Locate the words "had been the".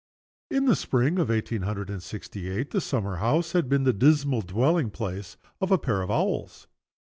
3.51-3.93